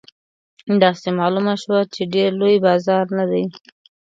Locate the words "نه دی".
3.17-3.45